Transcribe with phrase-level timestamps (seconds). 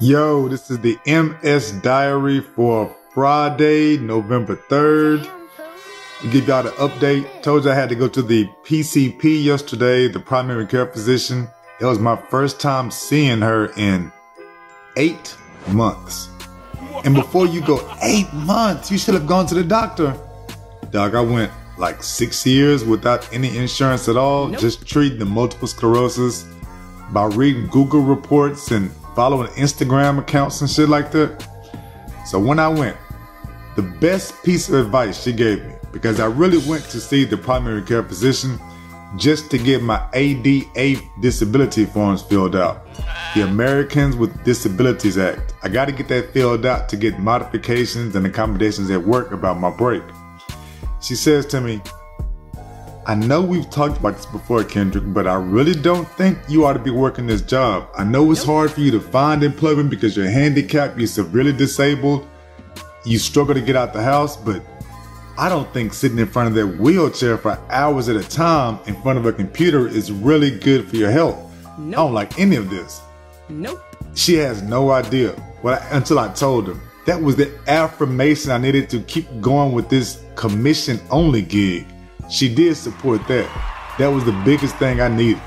[0.00, 5.22] Yo, this is the MS Diary for Friday, November 3rd.
[6.20, 10.08] To give y'all the update, told you I had to go to the PCP yesterday,
[10.08, 11.46] the primary care physician.
[11.80, 14.10] It was my first time seeing her in
[14.96, 15.36] eight
[15.68, 16.28] months.
[17.04, 20.18] And before you go eight months, you should have gone to the doctor.
[20.90, 24.60] Dog, I went like six years without any insurance at all, nope.
[24.60, 26.44] just treating the multiple sclerosis
[27.12, 31.46] by reading Google reports and following Instagram accounts and shit like that.
[32.26, 32.96] So when I went,
[33.76, 37.36] the best piece of advice she gave me, because I really went to see the
[37.36, 38.58] primary care physician
[39.16, 42.86] just to get my ADA disability forms filled out.
[43.34, 45.54] The Americans with Disabilities Act.
[45.62, 49.58] I got to get that filled out to get modifications and accommodations at work about
[49.58, 50.02] my break.
[51.00, 51.80] She says to me,
[53.06, 56.72] I know we've talked about this before, Kendrick, but I really don't think you ought
[56.72, 57.86] to be working this job.
[57.98, 62.26] I know it's hard for you to find employment because you're handicapped, you're severely disabled,
[63.04, 64.62] you struggle to get out the house, but
[65.36, 68.98] I don't think sitting in front of that wheelchair for hours at a time in
[69.02, 71.36] front of a computer is really good for your health.
[71.78, 71.98] Nope.
[71.98, 73.02] I don't like any of this.
[73.50, 73.82] Nope.
[74.14, 75.34] She has no idea.
[75.62, 76.80] Well, until I told her.
[77.04, 81.86] That was the affirmation I needed to keep going with this commission only gig.
[82.28, 83.48] She did support that.
[83.98, 85.42] That was the biggest thing I needed.